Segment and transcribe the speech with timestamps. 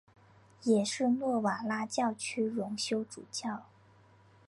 [0.63, 3.65] 也是诺瓦拉教区荣休主教。